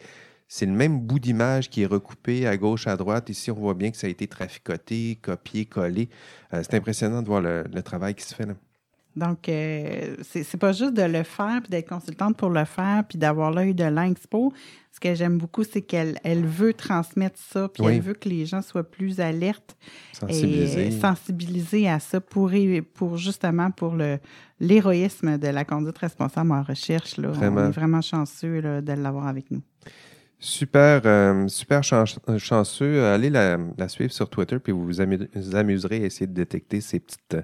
C'est 0.57 0.65
le 0.65 0.71
même 0.71 1.01
bout 1.01 1.19
d'image 1.19 1.69
qui 1.69 1.81
est 1.81 1.85
recoupé 1.85 2.47
à 2.47 2.55
gauche, 2.55 2.87
à 2.87 2.95
droite. 2.95 3.27
Ici, 3.27 3.51
on 3.51 3.55
voit 3.55 3.73
bien 3.73 3.91
que 3.91 3.97
ça 3.97 4.07
a 4.07 4.09
été 4.09 4.25
traficoté, 4.25 5.19
copié, 5.21 5.65
collé. 5.65 6.07
Euh, 6.53 6.61
c'est 6.63 6.75
impressionnant 6.75 7.21
de 7.21 7.27
voir 7.27 7.41
le, 7.41 7.65
le 7.73 7.81
travail 7.83 8.15
qui 8.15 8.23
se 8.23 8.33
fait. 8.33 8.45
Là. 8.45 8.53
Donc, 9.17 9.49
euh, 9.49 10.15
c'est 10.23 10.57
pas 10.57 10.71
juste 10.71 10.93
de 10.93 11.01
le 11.01 11.23
faire, 11.23 11.59
puis 11.61 11.71
d'être 11.71 11.89
consultante 11.89 12.37
pour 12.37 12.49
le 12.51 12.63
faire, 12.63 13.03
puis 13.05 13.17
d'avoir 13.17 13.51
l'œil 13.51 13.73
de 13.73 13.83
l'Inxpo. 13.83 14.53
Ce 14.93 15.01
que 15.01 15.13
j'aime 15.13 15.37
beaucoup, 15.39 15.65
c'est 15.65 15.81
qu'elle 15.81 16.19
elle 16.23 16.45
veut 16.45 16.73
transmettre 16.73 17.37
ça, 17.37 17.67
puis 17.67 17.83
Oui. 17.83 17.95
elle 17.95 18.01
veut 18.01 18.13
que 18.13 18.29
les 18.29 18.45
gens 18.45 18.61
soient 18.61 18.89
plus 18.89 19.19
alertes 19.19 19.75
Sensibilisé. 20.13 20.87
et 20.87 20.91
sensibilisés 20.91 21.89
à 21.89 21.99
ça 21.99 22.21
pour, 22.21 22.49
justement 23.17 23.71
pour 23.71 23.95
le 23.95 24.19
l'héroïsme 24.61 25.37
de 25.37 25.49
la 25.49 25.65
conduite 25.65 25.97
responsable 25.97 26.53
en 26.53 26.63
recherche. 26.63 27.17
Là. 27.17 27.27
Vraiment. 27.27 27.59
On 27.63 27.67
est 27.67 27.71
vraiment 27.71 28.01
chanceux 28.01 28.61
là, 28.61 28.79
de 28.81 28.93
l'avoir 28.93 29.27
avec 29.27 29.51
nous. 29.51 29.61
Super, 30.39 31.01
euh, 31.05 31.47
super 31.47 31.83
chan- 31.83 32.03
chanceux. 32.37 33.05
Allez 33.05 33.29
la, 33.29 33.57
la 33.77 33.87
suivre 33.87 34.11
sur 34.11 34.29
Twitter, 34.29 34.59
puis 34.59 34.73
vous 34.73 34.85
vous 34.85 35.01
amu- 35.01 35.27
vous 35.33 35.55
amuserez 35.55 36.03
à 36.03 36.05
essayer 36.05 36.27
de 36.27 36.33
détecter 36.33 36.81
ces 36.81 36.99
petites, 36.99 37.33
euh, 37.35 37.41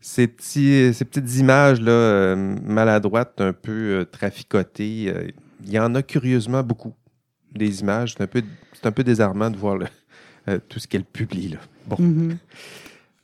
ces, 0.00 0.26
petits, 0.28 0.94
ces 0.94 1.04
petites 1.04 1.36
images 1.36 1.80
là, 1.80 1.90
euh, 1.90 2.56
maladroites, 2.62 3.40
un 3.40 3.52
peu 3.52 3.72
euh, 3.72 4.04
traficotées, 4.04 5.12
euh, 5.14 5.28
il 5.64 5.70
y 5.72 5.78
en 5.78 5.94
a 5.94 6.02
curieusement 6.02 6.62
beaucoup. 6.62 6.94
Des 7.54 7.80
images, 7.80 8.14
c'est 8.16 8.22
un 8.22 8.26
peu, 8.26 8.42
c'est 8.72 8.86
un 8.86 8.92
peu 8.92 9.02
désarmant 9.04 9.50
de 9.50 9.56
voir 9.56 9.78
euh, 10.48 10.58
tout 10.68 10.78
ce 10.78 10.86
qu'elle 10.86 11.04
publie. 11.04 11.48
Là. 11.48 11.58
Bon. 11.86 11.96
Mhm. 11.98 12.38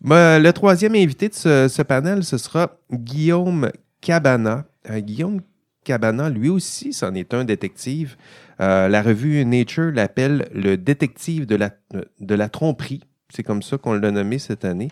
Moi, 0.05 0.39
le 0.41 0.53
troisième 0.53 0.97
invité 0.97 1.29
de 1.29 1.35
ce, 1.35 1.69
ce 1.69 1.83
panel, 1.83 2.25
ce 2.25 2.37
sera 2.37 2.77
Guillaume 2.93 3.71
Cabana. 4.01 4.65
Euh, 4.91 4.99
Guillaume 4.99 5.41
Cabana, 5.85 6.31
lui 6.31 6.49
aussi, 6.49 6.93
c'en 6.93 7.15
est 7.15 7.35
un 7.35 7.45
détective. 7.45 8.17
Euh, 8.61 8.89
la 8.89 9.03
revue 9.03 9.45
Nature 9.45 9.91
l'appelle 9.93 10.49
le 10.55 10.77
détective 10.77 11.47
de 11.47 11.57
la, 11.57 12.49
tromperie. 12.49 13.01
C'est 13.29 13.43
comme 13.43 13.63
ça 13.63 13.79
qu'on 13.79 13.95
l'a 13.95 14.11
nommé 14.11 14.39
cette 14.39 14.65
année. 14.65 14.89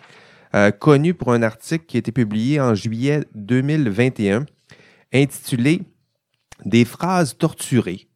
Euh, 0.53 0.71
connu 0.71 1.13
pour 1.13 1.31
un 1.31 1.43
article 1.43 1.85
qui 1.85 1.97
a 1.97 1.99
été 1.99 2.11
publié 2.11 2.59
en 2.59 2.75
juillet 2.75 3.23
2021, 3.35 4.45
intitulé 5.13 5.81
Des 6.65 6.85
phrases 6.85 7.37
torturées. 7.37 8.07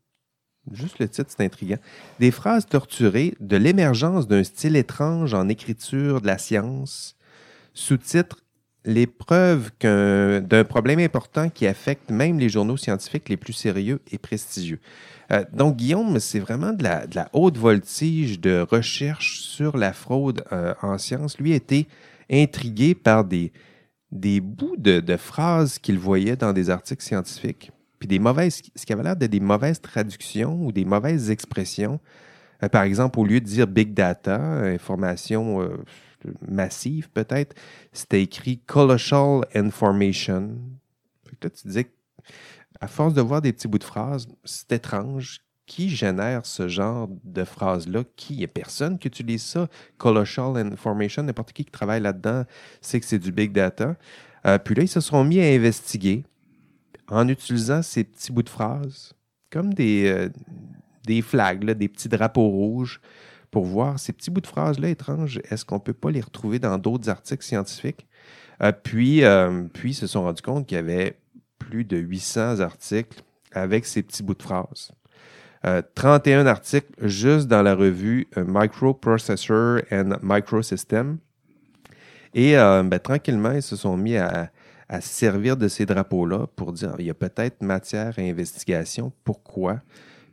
Juste 0.71 0.99
le 0.99 1.07
titre, 1.07 1.29
c'est 1.35 1.43
intriguant. 1.43 1.77
Des 2.19 2.31
phrases 2.31 2.65
torturées 2.65 3.35
de 3.39 3.55
l'émergence 3.55 4.27
d'un 4.27 4.43
style 4.43 4.75
étrange 4.75 5.33
en 5.33 5.47
écriture 5.47 6.21
de 6.21 6.27
la 6.27 6.37
science. 6.37 7.15
Sous-titre 7.73 8.44
Les 8.85 9.07
preuves 9.07 9.71
d'un 9.81 10.63
problème 10.63 10.99
important 10.99 11.49
qui 11.49 11.65
affecte 11.65 12.11
même 12.11 12.37
les 12.37 12.49
journaux 12.49 12.77
scientifiques 12.77 13.29
les 13.29 13.37
plus 13.37 13.53
sérieux 13.53 13.99
et 14.11 14.19
prestigieux. 14.19 14.79
Euh, 15.31 15.43
donc, 15.53 15.77
Guillaume, 15.77 16.19
c'est 16.19 16.39
vraiment 16.39 16.71
de 16.71 16.83
la, 16.83 17.29
haute 17.33 17.57
voltige 17.57 18.39
de 18.39 18.65
recherche 18.69 19.39
sur 19.41 19.75
la 19.75 19.91
fraude 19.91 20.43
euh, 20.51 20.75
en 20.83 20.99
sciences. 20.99 21.39
Lui 21.39 21.53
été 21.53 21.87
intrigué 22.31 22.93
par 22.93 23.25
des, 23.25 23.51
bouts 24.11 24.77
de, 24.77 25.17
phrases 25.17 25.79
qu'il 25.79 25.97
voyait 25.97 26.35
dans 26.35 26.53
des 26.53 26.69
articles 26.69 27.03
scientifiques, 27.03 27.71
puis 27.97 28.07
des 28.07 28.19
mauvaises, 28.19 28.61
ce 28.75 28.85
qui 28.85 28.93
avait 28.93 29.03
l'air 29.03 29.15
de 29.15 29.25
des 29.25 29.39
mauvaises 29.39 29.81
traductions 29.81 30.63
ou 30.63 30.71
des 30.71 30.85
mauvaises 30.85 31.31
expressions. 31.31 31.99
Euh, 32.61 32.69
par 32.69 32.83
exemple, 32.83 33.19
au 33.19 33.25
lieu 33.25 33.39
de 33.39 33.45
dire 33.45 33.65
big 33.65 33.95
data, 33.95 34.37
information 34.37 35.67
massive 36.47 37.09
peut-être, 37.09 37.55
c'était 37.91 38.21
écrit 38.21 38.59
colossal 38.59 39.45
information. 39.53 40.57
Fait 41.25 41.43
là, 41.43 41.49
tu 41.49 41.67
disais 41.67 41.91
à 42.79 42.87
force 42.87 43.13
de 43.13 43.21
voir 43.21 43.41
des 43.41 43.53
petits 43.53 43.67
bouts 43.67 43.79
de 43.79 43.83
phrases, 43.83 44.27
c'est 44.43 44.71
étrange. 44.71 45.41
Qui 45.67 45.89
génère 45.89 46.45
ce 46.45 46.67
genre 46.67 47.09
de 47.23 47.43
phrases-là? 47.43 48.03
Qui? 48.15 48.35
Il 48.35 48.37
n'y 48.37 48.43
a 48.43 48.47
personne 48.47 48.99
qui 48.99 49.07
utilise 49.07 49.41
ça. 49.41 49.67
Colossal 49.97 50.57
information, 50.57 51.23
n'importe 51.23 51.53
qui 51.53 51.65
qui 51.65 51.71
travaille 51.71 52.01
là-dedans 52.01 52.43
sait 52.81 52.99
que 52.99 53.05
c'est 53.07 53.17
du 53.17 53.31
big 53.31 53.51
data. 53.51 53.95
Euh, 54.45 54.59
puis 54.59 54.75
là, 54.75 54.83
ils 54.83 54.87
se 54.87 54.99
sont 54.99 55.23
mis 55.23 55.41
à 55.41 55.45
investiguer 55.45 56.23
en 57.07 57.27
utilisant 57.27 57.81
ces 57.81 58.03
petits 58.03 58.31
bouts 58.31 58.43
de 58.43 58.49
phrases 58.49 59.13
comme 59.49 59.73
des, 59.73 60.05
euh, 60.05 60.29
des 61.07 61.23
flags, 61.23 61.65
des 61.65 61.87
petits 61.87 62.09
drapeaux 62.09 62.47
rouges 62.47 63.01
pour 63.51 63.65
voir 63.65 63.99
ces 63.99 64.13
petits 64.13 64.31
bouts 64.31 64.41
de 64.41 64.47
phrases-là 64.47 64.89
étranges. 64.89 65.39
Est-ce 65.49 65.65
qu'on 65.65 65.75
ne 65.75 65.81
peut 65.81 65.93
pas 65.93 66.11
les 66.11 66.21
retrouver 66.21 66.59
dans 66.59 66.77
d'autres 66.77 67.09
articles 67.09 67.43
scientifiques? 67.43 68.07
Euh, 68.61 68.71
puis, 68.71 69.23
euh, 69.23 69.63
puis, 69.73 69.91
ils 69.91 69.95
se 69.95 70.07
sont 70.07 70.23
rendus 70.23 70.41
compte 70.41 70.67
qu'il 70.67 70.75
y 70.75 70.79
avait 70.79 71.17
plus 71.59 71.85
de 71.85 71.97
800 71.97 72.59
articles 72.59 73.21
avec 73.51 73.85
ces 73.85 74.03
petits 74.03 74.23
bouts 74.23 74.35
de 74.35 74.43
phrases. 74.43 74.91
Euh, 75.65 75.81
31 75.95 76.45
articles 76.45 76.91
juste 77.01 77.47
dans 77.47 77.63
la 77.63 77.73
revue 77.73 78.27
euh, 78.37 78.45
Microprocessor 78.47 79.81
and 79.91 80.17
Microsystem. 80.21 81.17
Et 82.35 82.57
euh, 82.57 82.83
ben, 82.83 82.99
tranquillement, 82.99 83.51
ils 83.51 83.63
se 83.63 83.75
sont 83.75 83.97
mis 83.97 84.17
à, 84.17 84.51
à 84.89 85.01
se 85.01 85.09
servir 85.09 85.57
de 85.57 85.67
ces 85.67 85.85
drapeaux-là 85.85 86.47
pour 86.55 86.71
dire 86.71 86.93
il 86.99 87.05
y 87.05 87.09
a 87.09 87.15
peut-être 87.15 87.63
matière 87.63 88.13
à 88.17 88.21
investigation. 88.21 89.11
Pourquoi? 89.23 89.79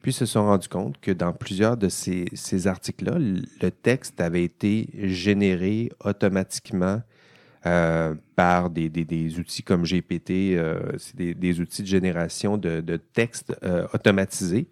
Puis 0.02 0.10
ils 0.10 0.14
se 0.14 0.26
sont 0.26 0.44
rendus 0.44 0.68
compte 0.68 1.00
que 1.00 1.12
dans 1.12 1.32
plusieurs 1.32 1.76
de 1.76 1.88
ces, 1.88 2.26
ces 2.34 2.66
articles-là, 2.66 3.18
le 3.18 3.70
texte 3.70 4.20
avait 4.20 4.44
été 4.44 4.88
généré 4.94 5.90
automatiquement 6.04 7.00
euh, 7.66 8.14
par 8.34 8.70
des, 8.70 8.88
des- 8.88 9.04
des 9.04 9.38
outils 9.38 9.62
comme 9.62 9.84
GPT. 9.84 10.30
euh, 10.56 10.80
c'est 10.98 11.14
des, 11.16 11.34
des 11.34 11.60
outils 11.60 11.82
de 11.82 11.86
génération 11.86 12.58
de, 12.58 12.80
de 12.80 12.96
textes 12.96 13.54
euh, 13.62 13.86
automatisés. 13.94 14.66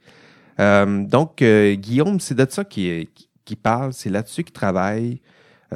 Donc, 0.58 1.42
Guillaume, 1.42 2.20
c'est 2.20 2.34
de 2.34 2.46
ça 2.50 2.64
qu'il 2.64 3.08
qui 3.46 3.56
parle, 3.56 3.92
c'est 3.94 4.10
là-dessus 4.10 4.44
qu'il 4.44 4.52
travaille, 4.52 5.20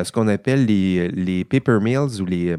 ce 0.03 0.13
qu'on 0.13 0.29
appelle 0.29 0.67
les, 0.67 1.09
les 1.09 1.45
paper 1.45 1.79
mills 1.81 2.21
ou 2.21 2.27
les, 2.27 2.55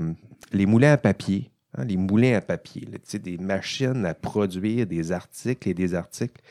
les 0.51 0.65
moulins 0.65 0.93
à 0.93 0.97
papier. 0.97 1.51
hein, 1.77 1.85
les 1.85 1.97
moulins 1.97 2.35
à 2.37 2.41
papier, 2.41 2.87
des 3.21 3.37
machines 3.37 4.05
à 4.07 4.15
produire 4.15 4.87
des 4.87 5.11
articles 5.11 5.69
et 5.69 5.73
des 5.75 5.93
articles 5.93 6.41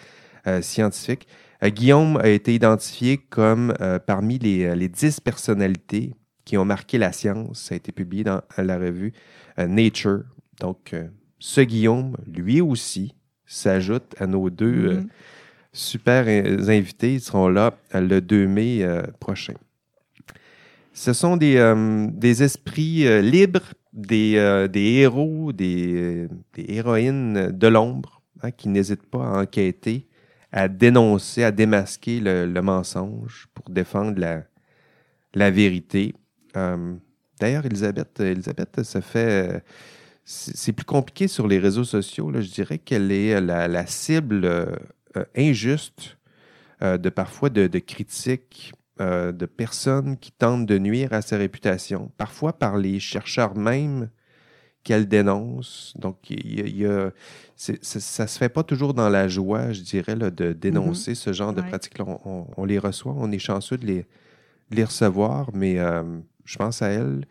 euh, 0.47 0.63
scientifiques. 0.63 1.27
Euh, 1.63 1.71
Guillaume 1.71 2.17
a 2.19 2.29
été 2.29 2.55
identifié 2.55 3.19
comme 3.19 3.75
euh, 3.81 3.99
parmi 3.99 4.39
les, 4.39 4.75
les 4.77 4.89
10 4.89 5.21
personnalités 5.21 6.15
qui 6.45 6.57
ont 6.59 6.65
marqué 6.65 6.99
la 6.99 7.13
science. 7.13 7.61
Ça 7.63 7.75
a 7.75 7.77
été 7.77 7.93
publié 7.93 8.25
dans 8.25 8.43
la 8.59 8.77
revue 8.79 9.13
Nature. 9.57 10.25
Donc, 10.61 10.95
ce 11.39 11.61
Guillaume, 11.61 12.17
lui 12.27 12.61
aussi, 12.61 13.15
s'ajoute 13.47 14.15
à 14.19 14.27
nos 14.27 14.51
deux 14.51 14.87
euh, 14.87 15.01
Mhm. 15.01 15.09
super 15.73 16.27
invités. 16.69 17.15
Ils 17.15 17.21
seront 17.21 17.49
là 17.49 17.77
le 17.93 18.21
2 18.21 18.47
mai 18.47 18.83
euh, 18.83 19.03
prochain. 19.21 19.55
Ce 20.93 21.13
sont 21.13 21.37
des, 21.37 21.57
euh, 21.57 22.07
des 22.13 22.43
esprits 22.43 23.23
libres, 23.23 23.75
des, 23.93 24.67
des 24.71 24.93
héros, 25.01 25.53
des, 25.53 26.29
des 26.55 26.65
héroïnes 26.69 27.51
de 27.51 27.67
l'ombre 27.67 28.23
hein, 28.43 28.53
qui 28.53 28.69
n'hésitent 28.69 29.07
pas 29.11 29.27
à 29.27 29.43
enquêter, 29.43 30.07
à 30.55 30.69
dénoncer, 30.69 31.43
à 31.43 31.51
démasquer 31.51 32.21
le, 32.21 32.61
mensonge 32.63 33.49
pour 33.55 33.69
défendre 33.69 34.21
la, 35.35 35.51
vérité. 35.51 36.15
Euh, 36.57 36.95
D'ailleurs, 37.41 37.67
Elisabeth, 37.67 38.21
Elisabeth, 38.21 38.85
ça 38.85 39.01
fait. 39.01 39.63
C'est 40.25 40.73
plus 40.73 40.87
compliqué 40.87 41.27
sur 41.27 41.49
les 41.49 41.59
réseaux 41.59 41.85
sociaux. 41.85 42.33
Je 42.33 42.49
dirais 42.49 42.79
qu'elle 42.79 43.11
est 43.11 43.39
la, 43.41 43.87
cible 43.87 44.45
euh, 44.45 44.77
injuste 45.37 46.17
euh, 46.83 46.97
de 46.97 47.11
parfois 47.11 47.51
de, 47.51 47.67
critiques 47.81 48.73
de 49.01 49.47
personnes 49.47 50.17
qui 50.17 50.31
tentent 50.31 50.67
de 50.67 50.79
nuire 50.79 51.13
à 51.13 51.21
sa 51.21 51.37
réputation, 51.37 52.13
parfois 52.17 52.53
par 52.53 52.79
les 52.79 53.01
chercheurs 53.01 53.57
même 53.57 54.09
qu'elle 54.85 55.09
dénonce. 55.09 55.95
Donc, 55.99 56.19
il 56.31 56.77
y 56.77 56.87
a, 56.87 57.11
ça 57.57 57.73
ne 57.73 58.29
se 58.29 58.39
fait 58.39 58.49
pas 58.49 58.63
toujours 58.63 58.95
dans 58.95 59.09
la 59.09 59.27
joie, 59.29 59.73
je 59.73 59.81
dirais, 59.81 60.15
là, 60.15 60.31
de 60.31 60.53
dénoncer 60.53 61.15
ce 61.15 61.33
genre 61.33 61.53
de 61.53 61.61
pratiques-là. 61.69 62.05
On, 62.07 62.21
on- 62.25 62.47
on 62.57 62.65
les 62.65 62.79
reçoit, 62.79 63.15
on 63.17 63.33
est 63.33 63.39
chanceux 63.39 63.79
de 63.79 63.87
les, 63.87 64.03
de 64.71 64.77
les 64.77 64.85
recevoir, 64.85 65.51
mais 65.55 65.79
euh, 65.79 66.03
je 66.45 66.57
pense 66.59 66.83
à 66.83 66.89
elle 66.89 67.25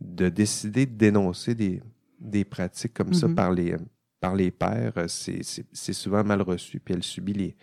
de 0.00 0.28
décider 0.28 0.86
de 0.86 0.94
dénoncer 0.96 1.54
des, 1.54 1.82
des 2.20 2.44
pratiques 2.44 2.94
comme 2.94 3.12
ça 3.12 3.28
Mhm. 3.28 3.34
par 3.34 3.52
les, 3.52 3.76
par 4.20 4.34
les 4.36 4.50
pairs, 4.52 4.92
c'est 5.08 5.92
souvent 5.92 6.22
mal 6.24 6.42
reçu, 6.42 6.78
puis 6.80 6.94
elle 6.94 7.02
subit 7.02 7.32
les, 7.32 7.56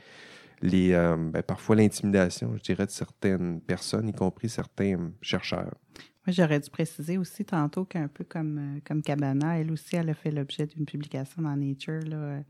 les, 0.62 0.92
euh, 0.92 1.16
ben, 1.16 1.42
parfois 1.42 1.78
l'intimidation, 1.78 2.54
je 2.58 2.62
dirais, 2.62 2.86
de 2.86 2.92
certaines 2.92 3.62
personnes, 3.62 4.10
y 4.10 4.14
compris 4.14 4.50
certains 4.50 5.12
chercheurs. 5.22 5.74
J'aurais 6.32 6.60
dû 6.60 6.70
préciser 6.70 7.18
aussi 7.18 7.46
tantôt 7.46 7.86
qu'un 7.86 8.08
peu 8.08 8.24
comme, 8.24 8.58
euh, 8.58 8.80
comme 8.86 9.02
Cabana, 9.02 9.60
elle 9.60 9.72
aussi, 9.72 9.96
elle 9.96 10.10
a 10.10 10.14
fait 10.14 10.32
l'objet 10.32 10.66
d'une 10.66 10.86
publication 10.86 11.42
dans 11.42 11.56
Nature, 11.56 12.02
là, 12.06 12.18
euh, 12.18 12.42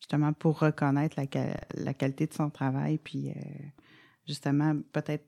justement 0.00 0.32
pour 0.32 0.58
reconnaître 0.58 1.16
la, 1.18 1.26
la 1.74 1.94
qualité 1.94 2.26
de 2.26 2.34
son 2.34 2.50
travail, 2.50 2.98
puis 2.98 3.30
euh, 3.30 3.32
justement 4.26 4.74
peut-être 4.92 5.24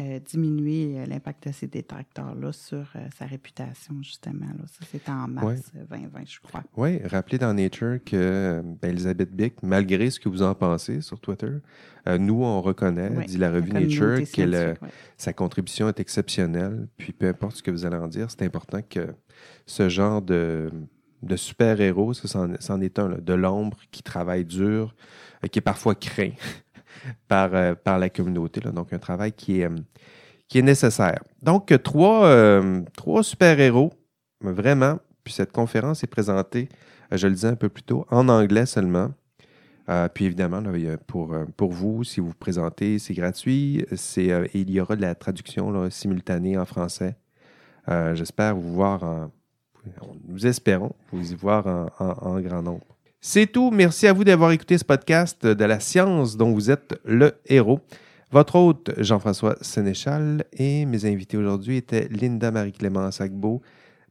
euh, 0.00 0.18
diminuer 0.18 0.98
euh, 0.98 1.06
l'impact 1.06 1.46
de 1.48 1.52
ces 1.52 1.66
détracteurs-là 1.66 2.52
sur 2.52 2.90
euh, 2.96 3.06
sa 3.16 3.26
réputation, 3.26 3.94
justement. 4.02 4.46
Là. 4.46 4.64
Ça, 4.66 4.84
c'était 4.90 5.10
en 5.10 5.28
mars 5.28 5.46
Ouais. 5.46 5.80
euh, 5.80 5.84
2020, 5.96 6.20
je 6.26 6.40
crois. 6.40 6.62
Oui, 6.76 6.98
rappelez 7.04 7.38
dans 7.38 7.54
Nature 7.54 7.98
que 8.04 8.60
ben, 8.82 8.90
Elisabeth 8.90 9.30
Bick, 9.34 9.62
malgré 9.62 10.10
ce 10.10 10.18
que 10.18 10.28
vous 10.28 10.42
en 10.42 10.54
pensez 10.54 11.00
sur 11.00 11.20
Twitter, 11.20 11.52
euh, 12.08 12.18
nous, 12.18 12.42
on 12.42 12.60
reconnaît, 12.60 13.10
Ouais, 13.10 13.24
dit 13.24 13.38
la 13.38 13.50
revue 13.52 13.70
la 13.70 13.80
Nature, 13.80 14.18
ouais. 14.18 14.76
sa 15.16 15.32
contribution 15.32 15.88
est 15.88 16.00
exceptionnelle. 16.00 16.88
Puis 16.96 17.12
peu 17.12 17.28
importe 17.28 17.56
ce 17.56 17.62
que 17.62 17.70
vous 17.70 17.86
allez 17.86 17.96
en 17.96 18.08
dire, 18.08 18.30
c'est 18.30 18.42
important 18.42 18.80
que 18.82 19.14
ce 19.66 19.88
genre 19.88 20.22
de, 20.22 20.70
de 21.22 21.36
super-héros, 21.36 22.14
ça, 22.14 22.28
c'en, 22.60 22.80
est 22.80 22.98
un, 22.98 23.08
là, 23.08 23.16
de 23.20 23.32
l'ombre 23.32 23.78
qui 23.90 24.02
travaille 24.02 24.44
dur, 24.44 24.94
qui 25.50 25.58
est 25.58 25.62
parfois 25.62 25.94
craint 25.94 26.32
par, 27.28 27.54
euh, 27.54 27.74
par 27.74 27.98
la 27.98 28.08
communauté. 28.08 28.60
Donc, 28.60 28.92
un 28.92 28.98
travail 28.98 29.32
qui 29.32 29.60
est, 29.60 29.66
euh, 29.66 30.62
nécessaire. 30.62 31.22
Donc, 31.42 31.72
euh, 31.72 31.78
trois, 31.78 33.22
super-héros, 33.22 33.92
vraiment. 34.40 34.98
Puis 35.24 35.32
cette 35.32 35.52
conférence 35.52 36.04
est 36.04 36.08
présentée, 36.08 36.68
je 37.10 37.26
le 37.26 37.34
disais 37.34 37.48
un 37.48 37.56
peu 37.56 37.68
plus 37.68 37.82
tôt, 37.82 38.06
en 38.10 38.28
anglais 38.28 38.66
seulement. 38.66 39.10
Puis 40.14 40.26
évidemment, 40.26 40.62
pour, 41.06 41.72
vous, 41.72 42.04
si 42.04 42.20
vous 42.20 42.28
vous 42.28 42.34
présentez, 42.34 42.98
c'est 42.98 43.14
gratuit. 43.14 43.86
Il 44.54 44.70
y 44.70 44.80
aura 44.80 44.96
de 44.96 45.00
la 45.00 45.14
traduction 45.14 45.90
simultanée 45.90 46.58
en 46.58 46.66
français 46.66 47.16
J'espère 47.88 48.54
vous 48.54 48.74
voir 48.74 49.02
en. 49.02 49.30
Nous 50.28 50.46
espérons 50.46 50.94
vous 51.10 51.32
y 51.32 51.34
voir 51.34 51.90
en 51.98 52.40
grand 52.40 52.62
nombre. 52.62 52.94
C'est 53.26 53.46
tout. 53.46 53.70
Merci 53.70 54.06
à 54.06 54.12
vous 54.12 54.22
d'avoir 54.22 54.50
écouté 54.50 54.76
ce 54.76 54.84
podcast 54.84 55.46
de 55.46 55.64
la 55.64 55.80
science 55.80 56.36
dont 56.36 56.52
vous 56.52 56.70
êtes 56.70 57.00
le 57.06 57.32
héros. 57.46 57.80
Votre 58.30 58.56
hôte, 58.56 58.90
Jean-François 58.98 59.56
Sénéchal, 59.62 60.44
et 60.52 60.84
mes 60.84 61.06
invités 61.06 61.38
aujourd'hui 61.38 61.78
étaient 61.78 62.06
Linda 62.10 62.50
Marie-Clémence 62.50 63.22
Agbo, 63.22 63.62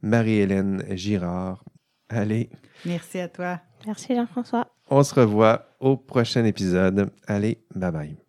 Marie-Hélène 0.02 0.82
Girard. 0.96 1.62
Allez, 2.08 2.50
Merci 2.84 3.20
à 3.20 3.28
toi. 3.28 3.60
Merci 3.86 4.16
Jean-François. 4.16 4.66
on 4.90 5.04
se 5.04 5.14
revoit 5.14 5.68
au 5.78 5.96
prochain 5.96 6.44
épisode. 6.44 7.08
Allez, 7.28 7.64
bye 7.72 7.92
bye. 7.92 8.23